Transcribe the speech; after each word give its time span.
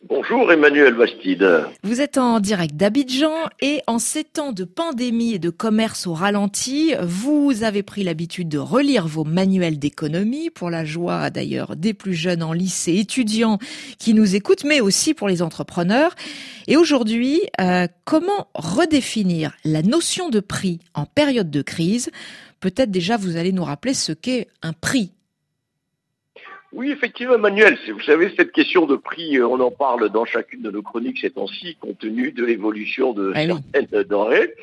Bonjour 0.09 0.51
Emmanuel 0.51 0.95
Bastide. 0.95 1.65
Vous 1.85 2.01
êtes 2.01 2.19
en 2.19 2.41
direct 2.41 2.75
d'Abidjan 2.75 3.35
et 3.61 3.83
en 3.87 4.01
ces 4.01 4.25
temps 4.25 4.51
de 4.51 4.65
pandémie 4.65 5.35
et 5.35 5.39
de 5.39 5.49
commerce 5.49 6.09
au 6.09 6.13
ralenti, 6.13 6.95
vous 7.01 7.63
avez 7.63 7.85
pris 7.85 8.03
l'habitude 8.03 8.49
de 8.49 8.59
relire 8.59 9.07
vos 9.07 9.23
manuels 9.23 9.79
d'économie 9.79 10.51
pour 10.51 10.71
la 10.71 10.85
joie 10.85 11.31
d'ailleurs 11.31 11.77
des 11.77 11.95
plus 11.95 12.15
jeunes 12.15 12.43
en 12.43 12.53
lycée, 12.53 12.97
étudiants 12.97 13.59
qui 14.01 14.13
nous 14.13 14.35
écoutent, 14.35 14.65
mais 14.65 14.81
aussi 14.81 15.15
pour 15.15 15.29
les 15.29 15.41
entrepreneurs. 15.41 16.17
Et 16.67 16.77
aujourd'hui, 16.77 17.41
euh, 17.61 17.87
comment 18.05 18.49
redéfinir 18.55 19.53
la 19.65 19.83
notion 19.83 20.31
de 20.31 20.41
prix 20.41 20.81
en 20.95 21.07
période 21.07 21.51
de 21.51 21.63
crise? 21.63 22.11
Peut-être 22.59 22.91
déjà 22.91 23.17
vous 23.17 23.37
allez 23.37 23.53
nous 23.53 23.65
rappeler 23.65 23.95
ce 23.95 24.11
qu'est 24.11 24.49
un 24.63 24.73
prix 24.73 25.13
oui, 26.73 26.91
effectivement, 26.91 27.35
Emmanuel, 27.35 27.79
vous 27.89 28.01
savez, 28.01 28.33
cette 28.37 28.53
question 28.53 28.87
de 28.87 28.97
prix, 28.97 29.37
euh, 29.37 29.47
on 29.47 29.61
en 29.61 29.71
parle 29.71 30.09
dans 30.09 30.25
chacune 30.25 30.63
de 30.63 30.71
nos 30.71 30.83
chroniques 30.83 31.19
ces 31.19 31.31
temps-ci, 31.31 31.77
compte 31.77 31.99
tenu 31.99 32.33
de 32.33 32.45
l'évolution 32.45 33.13
de 33.13 33.33
ah 33.35 33.43
certaines 33.75 34.03
denrées. 34.05 34.55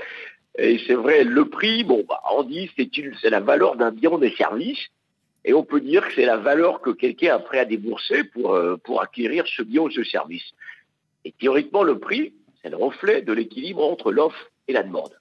Et 0.57 0.79
c'est 0.87 0.95
vrai, 0.95 1.23
le 1.23 1.45
prix, 1.45 1.83
bon, 1.83 2.03
bah, 2.09 2.21
on 2.35 2.43
dit 2.43 2.69
c'est 2.75 2.89
c'est 3.21 3.29
la 3.29 3.39
valeur 3.39 3.75
d'un 3.75 3.91
bien 3.91 4.09
ou 4.09 4.17
des 4.17 4.31
services, 4.31 4.87
et 5.45 5.53
on 5.53 5.63
peut 5.63 5.81
dire 5.81 6.07
que 6.07 6.13
c'est 6.15 6.25
la 6.25 6.37
valeur 6.37 6.81
que 6.81 6.89
quelqu'un 6.89 7.35
a 7.35 7.39
prêt 7.39 7.59
à 7.59 7.65
débourser 7.65 8.23
pour, 8.23 8.55
euh, 8.55 8.75
pour 8.77 9.01
acquérir 9.01 9.45
ce 9.47 9.61
bien 9.61 9.83
ou 9.83 9.91
ce 9.91 10.03
service. 10.03 10.51
Et 11.25 11.33
théoriquement, 11.39 11.83
le 11.83 11.99
prix, 11.99 12.33
c'est 12.61 12.69
le 12.69 12.77
reflet 12.77 13.21
de 13.21 13.33
l'équilibre 13.33 13.83
entre 13.83 14.11
l'offre 14.11 14.49
et 14.67 14.73
la 14.73 14.83
demande. 14.83 15.13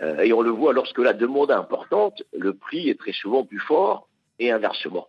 Euh, 0.00 0.20
et 0.20 0.32
on 0.32 0.42
le 0.42 0.50
voit 0.50 0.72
lorsque 0.72 0.98
la 0.98 1.12
demande 1.12 1.50
est 1.50 1.54
importante, 1.54 2.22
le 2.32 2.54
prix 2.54 2.88
est 2.88 2.98
très 2.98 3.12
souvent 3.12 3.44
plus 3.44 3.58
fort 3.58 4.08
et 4.38 4.52
inversement. 4.52 5.08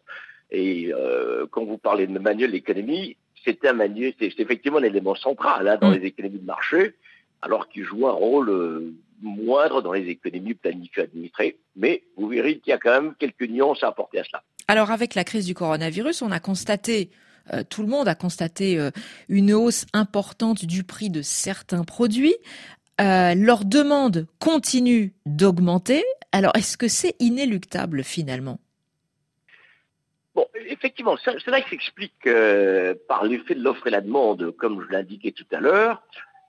Et 0.51 0.91
euh, 0.93 1.45
quand 1.51 1.65
vous 1.65 1.77
parlez 1.77 2.07
de 2.07 2.17
manuel 2.17 2.51
d'économie, 2.51 3.17
c'est 3.45 3.65
un 3.65 3.73
manuel, 3.73 4.13
c'est 4.19 4.39
effectivement 4.39 4.79
un 4.79 4.83
élément 4.83 5.15
central 5.15 5.67
hein, 5.67 5.77
dans 5.79 5.89
mm. 5.89 5.95
les 5.95 6.07
économies 6.07 6.39
de 6.39 6.45
marché, 6.45 6.95
alors 7.41 7.69
qu'il 7.69 7.83
joue 7.83 8.07
un 8.07 8.11
rôle 8.11 8.49
euh, 8.49 8.93
moindre 9.21 9.81
dans 9.81 9.93
les 9.93 10.07
économies 10.07 10.55
planifiées 10.55 11.03
administrées. 11.03 11.57
Mais 11.75 12.03
vous 12.17 12.27
verrez 12.27 12.57
qu'il 12.57 12.71
y 12.71 12.73
a 12.73 12.77
quand 12.77 13.01
même 13.01 13.13
quelques 13.19 13.47
nuances 13.47 13.83
à 13.83 13.87
apporter 13.87 14.19
à 14.19 14.23
cela. 14.23 14.43
Alors 14.67 14.91
avec 14.91 15.15
la 15.15 15.23
crise 15.23 15.45
du 15.45 15.53
coronavirus, 15.53 16.21
on 16.21 16.31
a 16.31 16.39
constaté 16.39 17.09
euh, 17.53 17.63
tout 17.67 17.81
le 17.81 17.87
monde 17.87 18.07
a 18.07 18.13
constaté 18.13 18.77
une 19.27 19.53
hausse 19.53 19.87
importante 19.93 20.65
du 20.65 20.83
prix 20.83 21.09
de 21.09 21.23
certains 21.23 21.83
produits. 21.83 22.35
leur 22.99 23.65
demande 23.65 24.27
continue 24.39 25.13
d'augmenter. 25.25 26.03
Alors, 26.31 26.51
est-ce 26.55 26.77
que 26.77 26.87
c'est 26.87 27.15
inéluctable 27.19 28.03
finalement? 28.03 28.59
Bon, 30.39 30.47
effectivement, 30.67 31.17
cela 31.17 31.61
s'explique 31.67 32.25
euh, 32.25 32.95
par 33.09 33.25
l'effet 33.25 33.55
de 33.55 33.61
l'offre 33.61 33.87
et 33.87 33.89
la 33.89 33.99
demande, 33.99 34.51
comme 34.51 34.81
je 34.85 34.89
l'indiquais 34.89 35.33
tout 35.33 35.45
à 35.51 35.59
l'heure, 35.59 36.01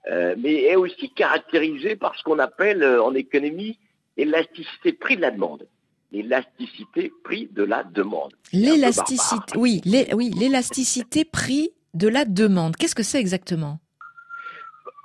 euh, 0.09 0.33
mais 0.37 0.63
est 0.63 0.77
aussi 0.77 1.09
caractérisé 1.09 1.97
par 1.97 2.15
ce 2.15 2.23
qu'on 2.23 2.39
appelle 2.39 2.83
euh, 2.83 3.03
en 3.03 3.13
économie 3.13 3.77
l'élasticité 4.15 4.93
prix 4.93 5.17
de 5.17 5.21
la 5.23 5.31
demande. 5.31 5.67
L'élasticité 6.13 7.11
prix 7.25 7.49
de 7.51 7.63
la 7.63 7.83
demande. 7.83 8.33
L'élasticité, 8.53 9.57
oui, 9.57 9.81
oui, 10.13 10.31
l'élasticité 10.39 11.25
prix 11.25 11.73
de 11.93 12.07
la 12.07 12.23
demande. 12.23 12.77
Qu'est-ce 12.77 12.95
que 12.95 13.03
c'est 13.03 13.19
exactement? 13.19 13.81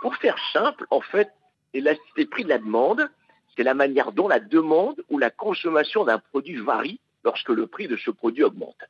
Pour 0.00 0.14
faire 0.14 0.38
simple, 0.52 0.86
en 0.92 1.00
fait, 1.00 1.32
l'élasticité 1.74 2.24
prix 2.26 2.44
de 2.44 2.50
la 2.50 2.58
demande, 2.58 3.10
c'est 3.56 3.64
la 3.64 3.74
manière 3.74 4.12
dont 4.12 4.28
la 4.28 4.38
demande 4.38 5.02
ou 5.10 5.18
la 5.18 5.30
consommation 5.30 6.04
d'un 6.04 6.20
produit 6.20 6.54
varie 6.54 7.00
lorsque 7.26 7.48
le 7.48 7.66
prix 7.66 7.88
de 7.88 7.96
ce 7.96 8.10
produit 8.10 8.44
augmente. 8.44 8.80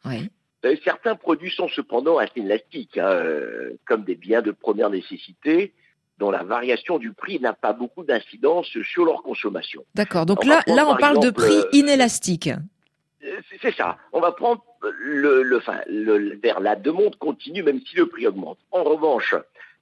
certains 0.84 1.16
produits 1.16 1.50
sont 1.50 1.68
cependant 1.68 2.18
assez 2.18 2.40
élastiques, 2.40 2.98
hein, 2.98 3.08
euh, 3.08 3.70
comme 3.86 4.04
des 4.04 4.14
biens 4.14 4.42
de 4.42 4.52
première 4.52 4.90
nécessité, 4.90 5.72
dont 6.18 6.30
la 6.30 6.44
variation 6.44 6.98
du 6.98 7.12
prix 7.12 7.40
n'a 7.40 7.54
pas 7.54 7.72
beaucoup 7.72 8.04
d'incidence 8.04 8.68
sur 8.92 9.04
leur 9.06 9.22
consommation. 9.22 9.82
D'accord. 9.94 10.26
Donc 10.26 10.44
là, 10.44 10.62
là, 10.66 10.86
on 10.86 10.96
parle 10.96 11.20
de 11.20 11.30
prix 11.30 11.60
euh, 11.60 11.80
inélastique. 11.80 12.48
Euh, 12.48 13.40
c'est 13.62 13.74
ça. 13.74 13.96
On 14.12 14.20
va 14.20 14.32
prendre 14.32 14.62
le, 15.00 15.42
le, 15.42 16.38
vers 16.42 16.60
la 16.60 16.76
demande 16.76 17.16
continue, 17.16 17.62
même 17.62 17.80
si 17.86 17.96
le 17.96 18.06
prix 18.06 18.26
augmente. 18.26 18.58
En 18.70 18.84
revanche, 18.84 19.34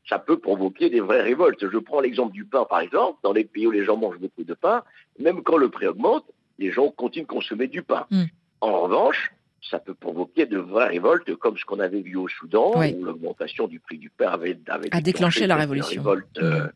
ça 0.09 0.19
peut 0.19 0.39
provoquer 0.39 0.91
des 0.91 1.01
vraies 1.01 1.23
révoltes. 1.23 1.69
Je 1.69 1.79
prends 1.79 2.01
l'exemple 2.01 2.33
du 2.33 2.45
pain, 2.45 2.65
par 2.65 2.81
exemple. 2.81 3.19
Dans 3.25 3.33
les 3.33 3.45
pays 3.45 3.67
où 3.67 3.73
les 3.73 3.85
gens 3.85 3.97
mangent 3.97 4.19
beaucoup 4.19 4.45
de 4.45 4.55
pain, 4.55 4.85
même 5.19 5.43
quand 5.43 5.57
le 5.57 5.71
prix 5.71 5.87
augmente, 5.87 6.25
les 6.59 6.71
gens 6.71 6.89
continuent 6.91 7.25
de 7.25 7.29
consommer 7.29 7.67
du 7.67 7.83
pain. 7.83 8.07
Hmm. 8.11 8.27
En 8.65 8.81
revanche, 8.81 9.31
ça 9.71 9.79
peut 9.79 9.95
provoquer 9.95 10.47
de 10.47 10.59
vraies 10.59 10.89
révoltes, 10.89 11.35
comme 11.37 11.59
ce 11.59 11.65
qu'on 11.65 11.81
avait 11.81 12.01
vu 12.01 12.17
au 12.17 12.29
Soudan, 12.29 12.73
où 12.77 13.05
l'augmentation 13.05 13.67
du 13.67 13.79
prix 13.79 13.99
du 13.99 14.09
pain 14.09 14.29
avait, 14.29 14.59
a 14.91 15.01
déclenché 15.01 15.47
la 15.47 15.57
révolution. 15.57 16.03
Révolte, 16.03 16.39
mmh. 16.41 16.45
euh, 16.45 16.61
euh, 16.61 16.69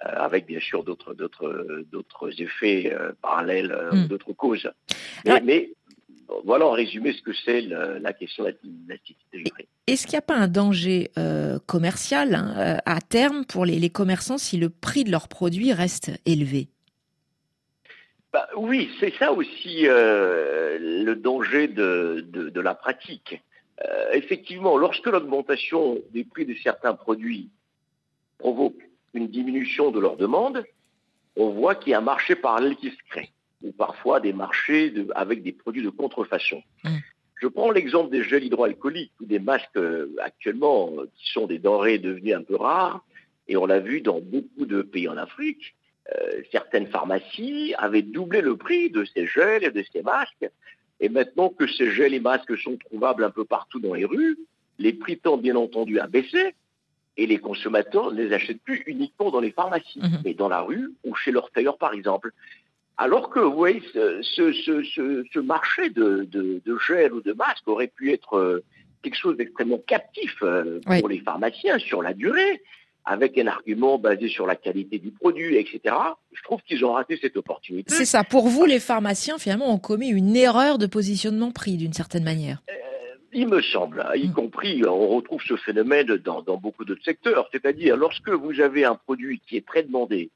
avec 0.00 0.46
bien 0.46 0.60
sûr 0.60 0.84
d'autres 0.84 1.14
d'autres 1.14 2.40
effets 2.40 2.92
euh, 2.92 3.12
parallèles, 3.20 3.76
mmh. 3.92 4.06
d'autres 4.06 4.32
causes. 4.32 4.70
Mais, 5.26 5.70
voilà 6.44 6.66
en 6.66 6.70
résumé 6.70 7.12
ce 7.12 7.20
que 7.20 7.32
c'est 7.44 7.60
la 7.60 8.12
question 8.12 8.44
de 8.44 8.56
la. 8.88 8.94
Est-ce 9.86 10.06
qu'il 10.06 10.14
n'y 10.14 10.18
a 10.18 10.22
pas 10.22 10.36
un 10.36 10.48
danger 10.48 11.10
commercial 11.66 12.34
hein, 12.34 12.78
à 12.86 13.00
terme 13.00 13.44
pour 13.44 13.66
les 13.66 13.90
commerçants 13.90 14.38
si 14.38 14.56
le 14.56 14.70
prix 14.70 15.04
de 15.04 15.10
leurs 15.10 15.28
produits 15.28 15.72
reste 15.72 16.12
élevé? 16.24 16.68
Bah, 18.34 18.48
oui, 18.56 18.90
c'est 18.98 19.14
ça 19.14 19.32
aussi 19.32 19.86
euh, 19.86 20.76
le 20.80 21.14
danger 21.14 21.68
de, 21.68 22.60
la 22.60 22.74
pratique. 22.74 23.40
Euh, 23.80 24.10
effectivement, 24.12 24.76
lorsque 24.76 25.06
l'augmentation 25.06 26.00
des 26.10 26.24
prix 26.24 26.44
de 26.44 26.54
certains 26.54 26.94
produits 26.94 27.48
provoque 28.38 28.82
une 29.12 29.28
diminution 29.28 29.92
de 29.92 30.00
leur 30.00 30.16
demande, 30.16 30.64
on 31.36 31.50
voit 31.50 31.76
qu'il 31.76 31.92
y 31.92 31.94
a 31.94 31.98
un 31.98 32.00
marché 32.00 32.34
parallèle 32.34 32.74
qui 32.74 32.90
se 32.90 32.96
crée, 33.08 33.30
ou 33.62 33.70
parfois 33.70 34.18
des 34.18 34.32
marchés 34.32 34.92
avec 35.14 35.44
des 35.44 35.52
produits 35.52 35.84
de 35.84 35.90
contrefaçon. 35.90 36.60
Mmh. 36.82 36.96
Je 37.36 37.46
prends 37.46 37.70
l'exemple 37.70 38.10
des 38.10 38.24
gels 38.24 38.42
hydroalcooliques 38.42 39.12
ou 39.20 39.26
des 39.26 39.38
masques 39.38 39.76
euh, 39.76 40.12
actuellement 40.20 40.90
qui 41.14 41.30
sont 41.30 41.46
des 41.46 41.60
denrées 41.60 41.98
devenues 41.98 42.34
un 42.34 42.42
peu 42.42 42.56
rares, 42.56 43.04
et 43.46 43.56
on 43.56 43.66
l'a 43.66 43.78
vu 43.78 44.00
dans 44.00 44.20
beaucoup 44.20 44.66
de 44.66 44.82
pays 44.82 45.06
en 45.06 45.18
Afrique. 45.18 45.76
Euh, 46.12 46.42
certaines 46.52 46.86
pharmacies 46.88 47.74
avaient 47.78 48.02
doublé 48.02 48.42
le 48.42 48.56
prix 48.56 48.90
de 48.90 49.04
ces 49.04 49.26
gels 49.26 49.64
et 49.64 49.70
de 49.70 49.84
ces 49.92 50.02
masques. 50.02 50.50
Et 51.00 51.08
maintenant 51.08 51.48
que 51.48 51.66
ces 51.66 51.90
gels 51.92 52.14
et 52.14 52.20
masques 52.20 52.58
sont 52.58 52.76
trouvables 52.76 53.24
un 53.24 53.30
peu 53.30 53.44
partout 53.44 53.80
dans 53.80 53.94
les 53.94 54.04
rues, 54.04 54.38
les 54.78 54.92
prix 54.92 55.18
tendent 55.18 55.42
bien 55.42 55.56
entendu 55.56 55.98
à 55.98 56.06
baisser 56.06 56.54
et 57.16 57.26
les 57.26 57.38
consommateurs 57.38 58.12
ne 58.12 58.22
les 58.22 58.34
achètent 58.34 58.62
plus 58.62 58.82
uniquement 58.86 59.30
dans 59.30 59.40
les 59.40 59.52
pharmacies, 59.52 60.00
mhm. 60.00 60.20
mais 60.24 60.34
dans 60.34 60.48
la 60.48 60.60
rue 60.60 60.92
ou 61.04 61.14
chez 61.14 61.30
leur 61.30 61.50
tailleur 61.50 61.78
par 61.78 61.94
exemple. 61.94 62.32
Alors 62.96 63.30
que, 63.30 63.40
vous 63.40 63.54
voyez, 63.54 63.82
ce, 63.92 65.38
marché 65.40 65.90
de, 65.90 66.28
de, 66.30 66.78
gel 66.86 67.12
ou 67.12 67.20
de 67.20 67.32
masques 67.32 67.66
aurait 67.66 67.88
pu 67.88 68.12
être 68.12 68.36
euh, 68.36 68.64
quelque 69.02 69.16
chose 69.16 69.36
d'extrêmement 69.36 69.80
captif 69.86 70.36
euh, 70.42 70.80
pour 71.00 71.08
les 71.08 71.20
pharmaciens 71.20 71.78
sur 71.78 72.02
la 72.02 72.14
durée 72.14 72.62
avec 73.04 73.36
un 73.38 73.46
argument 73.46 73.98
basé 73.98 74.28
sur 74.28 74.46
la 74.46 74.56
qualité 74.56 74.98
du 74.98 75.10
produit, 75.10 75.56
etc. 75.56 75.94
Je 76.32 76.42
trouve 76.42 76.62
qu'ils 76.62 76.84
ont 76.84 76.92
raté 76.92 77.18
cette 77.20 77.36
opportunité. 77.36 77.92
C'est 77.94 78.06
ça. 78.06 78.24
Pour 78.24 78.48
vous, 78.48 78.64
les 78.64 78.80
pharmaciens, 78.80 79.38
finalement, 79.38 79.72
ont 79.72 79.78
commis 79.78 80.08
une 80.08 80.34
erreur 80.36 80.78
de 80.78 80.86
positionnement 80.86 81.50
prix, 81.50 81.76
d'une 81.76 81.92
certaine 81.92 82.24
manière. 82.24 82.62
Euh, 82.70 82.74
il 83.32 83.48
me 83.48 83.60
semble, 83.60 84.06
y 84.14 84.28
mm. 84.28 84.32
compris, 84.32 84.84
on 84.86 85.08
retrouve 85.08 85.42
ce 85.42 85.56
phénomène 85.56 86.06
dans, 86.16 86.42
beaucoup 86.56 86.84
d'autres 86.84 87.04
secteurs. 87.04 87.48
C'est-à-dire, 87.52 87.96
lorsque 87.96 88.30
vous 88.30 88.60
avez 88.60 88.84
un 88.84 88.94
produit 88.94 89.40
qui 89.46 89.56
est 89.56 89.66
très 89.66 89.82
demandé, 89.82 90.30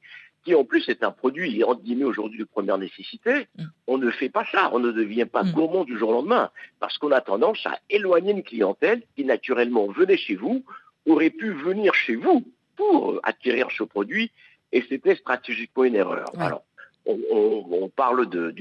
qui 0.45 0.53
en 0.53 0.63
plus 0.63 0.87
est 0.89 1.03
un 1.03 1.11
produit, 1.11 1.63
entre 1.63 1.81
guillemets, 1.81 2.05
aujourd'hui 2.05 2.39
de 2.39 2.45
première 2.45 2.77
nécessité, 2.77 3.47
mm. 3.57 3.63
on 3.87 3.97
ne 3.97 4.11
fait 4.11 4.29
pas 4.29 4.45
ça. 4.51 4.69
On 4.73 4.79
ne 4.79 4.91
devient 4.91 5.25
pas 5.25 5.43
mm. 5.43 5.51
gourmand 5.53 5.85
du 5.85 5.97
jour 5.97 6.09
au 6.09 6.13
lendemain. 6.13 6.51
Parce 6.79 6.99
qu'on 6.99 7.11
a 7.11 7.21
tendance 7.21 7.65
à 7.65 7.79
éloigner 7.89 8.31
une 8.31 8.43
clientèle 8.43 9.01
qui, 9.15 9.25
naturellement, 9.25 9.87
venait 9.87 10.17
chez 10.17 10.35
vous, 10.35 10.63
aurait 11.07 11.31
pu 11.31 11.51
venir 11.51 11.95
chez 11.95 12.15
vous 12.15 12.45
pour 12.79 13.19
acquérir 13.23 13.67
ce 13.77 13.83
produit 13.83 14.31
et 14.71 14.81
c'était 14.87 15.15
stratégiquement 15.15 15.83
une 15.83 15.95
erreur. 15.95 16.27
Alors, 16.39 16.63
on, 17.05 17.89
parle 17.93 18.29
de, 18.29 18.51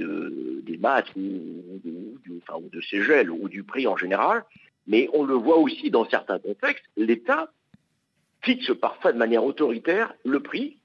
des 0.67 0.76
masques 0.76 1.15
ou, 1.15 2.19
de 2.26 2.81
ces 2.81 3.05
gels 3.05 3.31
ou 3.31 3.49
du 3.49 3.62
prix 3.62 3.87
en 3.87 3.97
général, 3.97 4.44
mais 4.88 5.09
on 5.12 5.23
le 5.23 5.35
voit 5.35 5.59
aussi 5.59 5.91
dans 5.91 6.05
certains 6.09 6.41
contextes, 6.41 6.85
l'État 6.97 7.53
fixe 8.41 8.73
parfois 8.81 9.12
de 9.12 9.19
manière 9.19 9.44
autoritaire 9.44 10.12
le 10.25 10.41
prix 10.41 10.79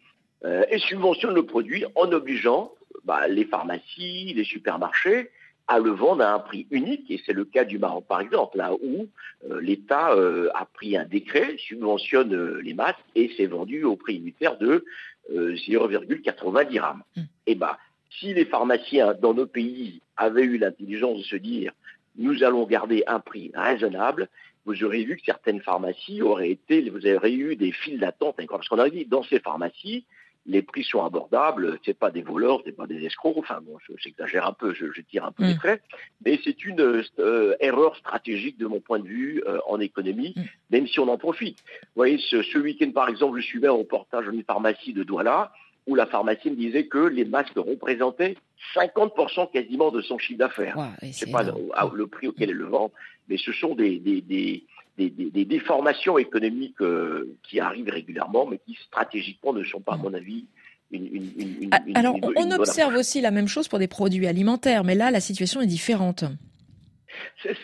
euh, 0.46 0.64
et 0.70 0.78
subventionne 0.78 1.34
le 1.34 1.46
produit 1.46 1.86
en 1.96 2.12
obligeant 2.12 2.72
bah, 3.04 3.28
les 3.28 3.46
pharmacies, 3.46 4.34
les 4.36 4.44
supermarchés 4.44 5.32
à 5.68 5.80
le 5.80 5.92
vendre 5.92 6.24
à 6.24 6.34
un 6.34 6.40
prix 6.40 6.68
unique, 6.72 7.10
et 7.10 7.22
c'est 7.26 7.34
le 7.34 7.46
cas 7.46 7.64
du 7.64 7.80
Maroc 7.80 8.06
par 8.08 8.22
exemple, 8.22 8.58
là 8.58 8.74
où 8.74 9.08
euh, 9.50 9.62
l'État 9.62 10.12
euh, 10.12 10.50
a 10.56 10.66
pris 10.66 10.98
un 10.98 11.06
décret, 11.06 11.56
subventionne 11.58 12.34
euh, 12.34 12.62
les 12.62 12.74
masques, 12.74 13.00
et 13.16 13.32
c'est 13.38 13.46
vendu 13.46 13.84
au 13.84 13.96
prix 13.96 14.16
unitaire 14.16 14.58
de 14.58 14.86
0,90 15.32 16.68
dirhams. 16.68 17.02
Mm. 17.16 17.22
Et 17.22 17.26
eh 17.48 17.56
ben, 17.56 17.78
si 18.20 18.34
les 18.34 18.46
pharmaciens 18.46 19.14
dans 19.14 19.34
nos 19.34 19.48
pays 19.48 20.02
avaient 20.18 20.44
eu 20.44 20.58
l'intelligence 20.58 21.20
de 21.20 21.24
se 21.24 21.36
dire 21.38 21.72
nous 22.16 22.44
allons 22.44 22.66
garder 22.68 23.04
un 23.08 23.20
prix 23.20 23.52
raisonnable, 23.56 24.30
vous 24.66 24.84
aurez 24.84 25.04
vu 25.04 25.18
que 25.18 25.24
certaines 25.26 25.62
pharmacies 25.62 26.22
auraient 26.22 26.52
été, 26.52 26.90
vous 26.90 27.08
aurez 27.08 27.34
eu 27.34 27.56
des 27.56 27.72
files 27.72 28.00
d'attente, 28.00 28.36
parce 28.48 28.68
qu'on 28.68 28.80
a 28.80 28.90
dit 28.90 29.06
dans 29.06 29.24
ces 29.24 29.40
pharmacies, 29.40 30.06
les 30.46 30.62
prix 30.62 30.84
sont 30.84 31.04
abordables, 31.04 31.80
c'est 31.86 31.98
pas 31.98 32.12
des 32.12 32.22
voleurs, 32.22 32.62
c'est 32.66 32.76
pas 32.76 32.88
des 32.88 33.06
escrocs, 33.06 33.38
enfin 33.38 33.60
bon, 33.62 33.78
j'exagère 33.98 34.46
un 34.46 34.54
peu, 34.54 34.74
je, 34.74 35.02
tire 35.02 35.26
un 35.26 35.32
peu 35.32 35.44
les 35.44 35.54
mm. 35.54 35.58
traits, 35.58 35.82
mais 36.26 36.40
c'est 36.44 36.66
une 36.66 36.82
euh, 37.20 37.56
erreur 37.60 37.96
stratégique 37.96 38.58
de 38.58 38.68
mon 38.68 38.82
point 38.82 39.00
de 39.00 39.08
vue 39.08 39.44
euh, 39.48 39.60
en 39.68 39.80
économie, 39.80 40.34
mm. 40.36 40.42
même 40.72 40.88
si 40.88 41.00
on 41.00 41.08
en 41.08 41.18
profite. 41.18 41.60
Vous 41.82 41.88
voyez, 41.96 42.18
ce, 42.18 42.58
week-end 42.58 42.92
par 42.92 43.08
exemple, 43.08 43.40
je 43.40 43.46
suivais 43.46 43.68
un 43.68 43.72
reportage 43.72 44.26
dans 44.26 44.32
une 44.32 44.44
pharmacie 44.44 44.94
de 44.94 45.04
Douala, 45.04 45.52
où 45.86 45.96
la 45.96 46.06
pharmacie 46.06 46.50
me 46.50 46.56
disait 46.56 46.88
que 46.88 46.98
les 46.98 47.26
masques 47.26 47.58
représentaient 47.58 48.38
50% 48.76 49.52
quasiment 49.52 49.92
de 49.92 50.02
son 50.02 50.18
chiffre 50.18 50.40
d'affaires. 50.40 50.78
Ne 51.02 51.12
sais 51.12 51.30
pas 51.30 51.44
le, 51.44 52.08
prix 52.08 52.28
auquel 52.28 52.50
elle 52.50 52.56
le 52.56 52.66
vend, 52.66 52.92
mais 53.28 53.38
ce 53.38 53.52
sont 53.52 53.76
des, 53.76 54.00
des, 54.00 54.64
déformations 54.98 56.18
économiques 56.18 56.82
euh, 56.82 57.36
qui 57.44 57.60
arrivent 57.60 57.90
régulièrement, 57.90 58.46
mais 58.46 58.60
qui 58.66 58.78
stratégiquement 58.88 59.54
ne 59.54 59.64
sont 59.64 59.82
pas, 59.82 59.94
à 59.94 59.98
mon 59.98 60.14
avis, 60.14 60.46
une, 60.92 61.08
une, 61.08 61.70
ah, 61.72 61.80
Alors, 61.96 62.16
on 62.36 62.52
observe 62.52 62.96
aussi 62.96 63.20
la 63.20 63.32
même 63.32 63.48
chose 63.48 63.68
pour 63.68 63.80
des 63.80 63.88
produits 63.88 64.28
alimentaires, 64.28 64.84
mais 64.84 64.94
là, 64.94 65.10
la 65.10 65.20
situation 65.20 65.62
est 65.62 65.68
différente. 65.68 66.26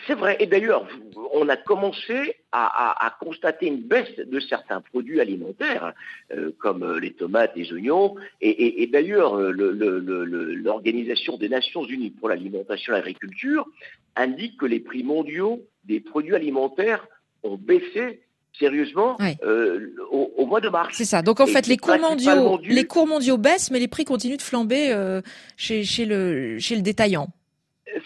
C'est 0.06 0.14
vrai. 0.14 0.36
Et 0.40 0.46
d'ailleurs, 0.46 0.86
on 1.32 1.48
a 1.48 1.56
commencé 1.56 2.36
à, 2.52 3.16
constater 3.20 3.66
une 3.66 3.80
baisse 3.80 4.14
de 4.16 4.40
certains 4.40 4.80
produits 4.80 5.20
alimentaires, 5.20 5.92
euh, 6.32 6.50
comme 6.58 6.82
euh, 6.82 7.00
les 7.00 7.12
tomates, 7.12 7.52
les 7.56 7.72
oignons. 7.72 8.16
Et, 8.40 8.88
d'ailleurs, 8.92 9.36
l'Organisation 9.36 11.36
des 11.36 11.48
Nations 11.48 11.84
Unies 11.84 12.10
pour 12.10 12.28
l'alimentation 12.28 12.92
et 12.92 12.96
l'agriculture 12.96 13.66
indique 14.16 14.58
que 14.58 14.66
les 14.66 14.80
prix 14.80 15.02
mondiaux 15.02 15.62
des 15.84 16.00
produits 16.00 16.34
alimentaires 16.34 17.06
ont 17.42 17.56
baissé 17.56 18.20
sérieusement 18.58 19.16
euh, 19.42 19.94
au, 20.10 20.46
mois 20.46 20.60
de 20.60 20.68
mars. 20.68 20.96
C'est 20.96 21.04
ça. 21.04 21.22
Donc 21.22 21.40
en 21.40 21.46
fait, 21.46 21.66
les 21.66 21.76
cours 21.76 21.98
mondiaux, 21.98 22.58
les 22.62 22.84
cours 22.84 23.06
mondiaux 23.06 23.38
baissent, 23.38 23.70
mais 23.70 23.78
les 23.78 23.88
prix 23.88 24.04
continuent 24.04 24.36
de 24.36 24.42
flamber 24.42 24.92
euh, 24.92 25.20
chez, 25.56 25.84
chez, 25.84 26.04
le, 26.04 26.58
chez 26.58 26.76
le 26.76 26.82
détaillant. 26.82 27.28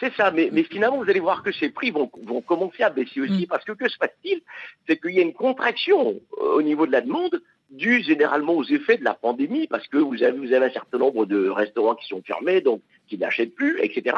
C'est 0.00 0.14
ça, 0.14 0.30
mais, 0.30 0.48
mais, 0.50 0.62
finalement, 0.62 0.96
vous 0.96 1.10
allez 1.10 1.20
voir 1.20 1.42
que 1.42 1.52
ces 1.52 1.68
prix 1.68 1.90
vont, 1.90 2.10
vont 2.22 2.40
commencer 2.40 2.82
à 2.82 2.90
baisser 2.90 3.20
aussi, 3.20 3.42
mm. 3.42 3.46
parce 3.46 3.64
que 3.64 3.72
que 3.72 3.88
se 3.88 3.98
passe-t-il? 3.98 4.40
C'est 4.86 4.98
qu'il 4.98 5.12
y 5.12 5.18
a 5.18 5.22
une 5.22 5.34
contraction 5.34 6.20
euh, 6.38 6.54
au 6.54 6.62
niveau 6.62 6.86
de 6.86 6.92
la 6.92 7.02
demande, 7.02 7.42
due 7.70 8.02
généralement 8.02 8.54
aux 8.54 8.64
effets 8.64 8.96
de 8.96 9.04
la 9.04 9.14
pandémie, 9.14 9.66
parce 9.66 9.86
que 9.88 9.98
vous 9.98 10.22
avez, 10.22 10.38
vous 10.38 10.52
avez 10.54 10.66
un 10.66 10.70
certain 10.70 10.98
nombre 10.98 11.26
de 11.26 11.48
restaurants 11.48 11.94
qui 11.94 12.06
sont 12.06 12.22
fermés, 12.22 12.62
donc 12.62 12.80
qui 13.08 13.18
n'achètent 13.18 13.54
plus, 13.54 13.78
etc. 13.82 14.16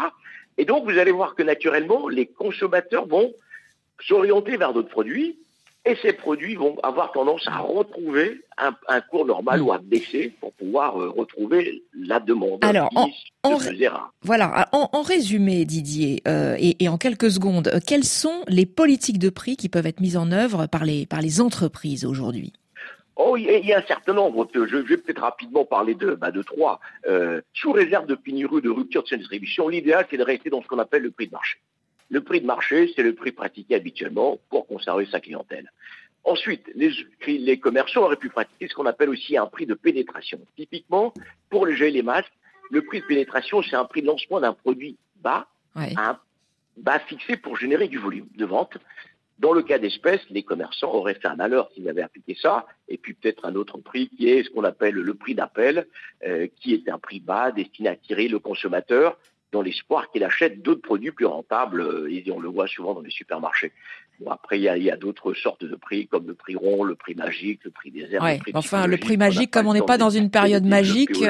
Et 0.58 0.64
donc, 0.64 0.84
vous 0.84 0.98
allez 0.98 1.10
voir 1.10 1.34
que 1.34 1.42
naturellement, 1.42 2.08
les 2.08 2.26
consommateurs 2.26 3.06
vont 3.06 3.32
s'orienter 4.00 4.56
vers 4.56 4.72
d'autres 4.72 4.88
produits 4.88 5.38
et 5.86 5.96
ces 6.02 6.12
produits 6.12 6.56
vont 6.56 6.76
avoir 6.82 7.12
tendance 7.12 7.46
à 7.46 7.58
retrouver 7.58 8.40
un, 8.58 9.00
cours 9.02 9.24
normal 9.24 9.62
ou 9.62 9.72
à 9.72 9.78
baisser 9.78 10.32
pour 10.40 10.52
pouvoir 10.54 11.00
euh, 11.00 11.10
retrouver 11.10 11.84
la 11.94 12.18
demande. 12.18 12.58
Alors, 12.64 12.90
en, 12.96 13.08
voilà, 14.22 14.68
en, 14.72 15.02
résumé, 15.02 15.64
Didier, 15.64 16.22
euh, 16.26 16.56
et, 16.58 16.88
en 16.88 16.98
quelques 16.98 17.30
secondes, 17.30 17.68
euh, 17.68 17.78
quelles 17.86 18.04
sont 18.04 18.42
les 18.48 18.66
politiques 18.66 19.20
de 19.20 19.30
prix 19.30 19.56
qui 19.56 19.68
peuvent 19.68 19.86
être 19.86 20.00
mises 20.00 20.16
en 20.16 20.32
œuvre 20.32 20.66
par 20.66 20.84
les, 20.84 21.06
par 21.06 21.22
les 21.22 21.40
entreprises 21.40 22.04
aujourd'hui? 22.04 22.52
Oh, 23.14 23.36
il 23.36 23.44
y, 23.44 23.72
a 23.72 23.78
un 23.78 23.86
certain 23.86 24.12
nombre. 24.12 24.46
Je 24.52 24.76
vais 24.76 24.96
peut-être 24.96 25.22
rapidement 25.22 25.64
parler 25.64 25.94
de, 25.94 26.14
bah, 26.14 26.30
de 26.30 26.42
trois. 26.42 26.80
sous 27.54 27.72
réserve 27.72 28.06
de 28.06 28.14
pénurie 28.14 28.60
de 28.60 28.68
rupture 28.68 29.04
de 29.04 29.08
cette 29.08 29.20
distribution, 29.20 29.68
l'idéal, 29.68 30.06
c'est 30.10 30.18
de 30.18 30.22
rester 30.22 30.50
dans 30.50 30.60
ce 30.60 30.66
qu'on 30.66 30.78
appelle 30.78 31.02
le 31.02 31.10
prix 31.10 31.26
de 31.28 31.32
marché. 31.32 31.58
Le 32.08 32.20
prix 32.22 32.40
de 32.40 32.46
marché, 32.46 32.92
c'est 32.94 33.02
le 33.02 33.14
prix 33.14 33.32
pratiqué 33.32 33.74
habituellement 33.74 34.38
pour 34.48 34.66
conserver 34.66 35.06
sa 35.06 35.20
clientèle. 35.20 35.70
Ensuite, 36.24 36.68
les, 36.74 37.58
commerçants 37.60 38.02
auraient 38.02 38.16
pu 38.16 38.30
pratiquer 38.30 38.66
ce 38.68 38.74
qu'on 38.74 38.86
appelle 38.86 39.10
aussi 39.10 39.36
un 39.36 39.46
prix 39.46 39.64
de 39.64 39.74
pénétration. 39.74 40.40
Typiquement, 40.56 41.14
pour 41.50 41.66
les 41.66 41.76
gels 41.76 41.88
et 41.88 41.92
les 41.92 42.02
masques, 42.02 42.32
le 42.70 42.82
prix 42.82 43.00
de 43.00 43.06
pénétration, 43.06 43.62
c'est 43.62 43.76
un 43.76 43.84
prix 43.84 44.02
de 44.02 44.06
lancement 44.06 44.40
d'un 44.40 44.52
produit 44.52 44.96
bas, 45.22 45.46
un 45.76 46.18
bas 46.76 46.98
fixé 46.98 47.36
pour 47.36 47.56
générer 47.56 47.86
du 47.86 47.98
volume 47.98 48.26
de 48.36 48.44
vente. 48.44 48.76
Dans 49.38 49.52
le 49.52 49.62
cas 49.62 49.78
d'espèces, 49.78 50.22
les 50.30 50.42
commerçants 50.42 50.92
auraient 50.92 51.14
fait 51.14 51.28
un 51.28 51.36
malheur 51.36 51.70
s'ils 51.74 51.88
avaient 51.88 52.02
appliqué 52.02 52.36
ça, 52.40 52.66
et 52.88 52.96
puis 52.96 53.14
peut-être 53.14 53.44
un 53.44 53.54
autre 53.54 53.78
prix 53.78 54.08
qui 54.08 54.28
est 54.28 54.44
ce 54.44 54.50
qu'on 54.50 54.64
appelle 54.64 54.94
le 54.94 55.14
prix 55.14 55.34
d'appel, 55.34 55.86
euh, 56.26 56.48
qui 56.56 56.74
est 56.74 56.88
un 56.88 56.98
prix 56.98 57.20
bas 57.20 57.52
destiné 57.52 57.90
à 57.90 57.92
attirer 57.92 58.28
le 58.28 58.38
consommateur 58.38 59.18
dans 59.56 59.62
l'espoir 59.62 60.10
qu'il 60.10 60.22
achète 60.22 60.60
d'autres 60.60 60.82
produits 60.82 61.12
plus 61.12 61.24
rentables, 61.24 61.80
euh, 61.80 62.12
et 62.12 62.30
on 62.30 62.38
le 62.38 62.48
voit 62.48 62.66
souvent 62.66 62.92
dans 62.92 63.00
les 63.00 63.10
supermarchés. 63.10 63.72
Bon, 64.20 64.30
après, 64.30 64.58
il 64.58 64.62
y 64.62 64.90
a, 64.90 64.96
d'autres 64.96 65.34
sortes 65.34 65.64
de 65.64 65.76
prix, 65.76 66.06
comme 66.06 66.26
le 66.26 66.34
prix 66.34 66.56
rond, 66.56 66.84
le 66.84 66.94
prix 66.94 67.14
magique, 67.14 67.60
le 67.64 67.70
prix 67.70 67.90
désert. 67.90 68.22
Ouais, 68.22 68.38
enfin, 68.54 68.86
le 68.86 68.96
prix 68.96 69.16
magique, 69.16 69.50
comme 69.50 69.66
on 69.66 69.74
n'est 69.74 69.82
pas 69.82 69.98
dans 69.98 70.10
une 70.10 70.30
période 70.30 70.64
magique, 70.64 71.22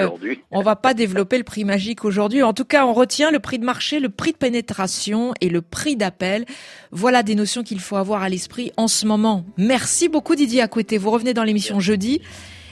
on 0.50 0.62
va 0.62 0.76
pas 0.76 0.94
développer 0.94 1.38
le 1.38 1.44
prix 1.44 1.64
magique 1.64 2.04
aujourd'hui. 2.04 2.42
En 2.42 2.52
tout 2.52 2.64
cas, 2.64 2.86
on 2.86 2.92
retient 2.92 3.30
le 3.30 3.40
prix 3.40 3.58
de 3.58 3.64
marché, 3.64 3.98
le 3.98 4.08
prix 4.08 4.32
de 4.32 4.36
pénétration 4.36 5.34
et 5.40 5.48
le 5.48 5.62
prix 5.62 5.96
d'appel. 5.96 6.44
Voilà 6.92 7.22
des 7.22 7.34
notions 7.34 7.64
qu'il 7.64 7.80
faut 7.80 7.96
avoir 7.96 8.22
à 8.22 8.28
l'esprit 8.28 8.72
en 8.76 8.86
ce 8.88 9.06
moment. 9.06 9.44
Merci 9.56 10.08
beaucoup 10.08 10.36
Didier 10.36 10.62
Acoueté. 10.62 10.96
Vous 10.96 11.10
revenez 11.10 11.34
dans 11.34 11.44
l'émission 11.44 11.80
jeudi. 11.80 12.22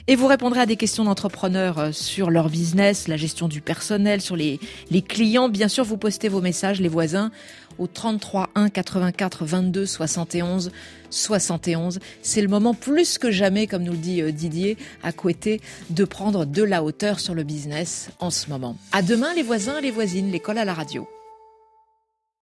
Et 0.07 0.15
vous 0.15 0.27
répondrez 0.27 0.59
à 0.59 0.65
des 0.67 0.75
questions 0.75 1.03
d'entrepreneurs 1.03 1.79
euh, 1.79 1.91
sur 1.91 2.29
leur 2.29 2.49
business, 2.49 3.07
la 3.07 3.17
gestion 3.17 3.47
du 3.47 3.59
personnel, 3.59 4.21
sur 4.21 4.35
les, 4.35 4.59
les 4.91 5.01
clients. 5.01 5.49
Bien 5.49 5.67
sûr, 5.67 5.83
vous 5.83 5.97
postez 5.97 6.29
vos 6.29 6.41
messages, 6.41 6.79
les 6.79 6.89
voisins, 6.89 7.31
au 7.79 7.87
33 7.87 8.51
1 8.53 8.69
84 8.69 9.45
22 9.45 9.85
71 9.87 10.71
71. 11.09 11.99
C'est 12.21 12.41
le 12.41 12.47
moment 12.47 12.75
plus 12.75 13.17
que 13.17 13.31
jamais, 13.31 13.65
comme 13.65 13.81
nous 13.81 13.93
le 13.93 13.97
dit 13.97 14.21
euh, 14.21 14.31
Didier, 14.31 14.77
à 15.01 15.11
Couetter, 15.11 15.59
de 15.89 16.05
prendre 16.05 16.45
de 16.45 16.61
la 16.61 16.83
hauteur 16.83 17.19
sur 17.19 17.33
le 17.33 17.41
business 17.41 18.09
en 18.19 18.29
ce 18.29 18.51
moment. 18.51 18.77
À 18.91 19.01
demain, 19.01 19.33
les 19.33 19.43
voisins 19.43 19.79
et 19.79 19.81
les 19.81 19.91
voisines, 19.91 20.31
l'école 20.31 20.59
à 20.59 20.65
la 20.65 20.75
radio. 20.75 21.07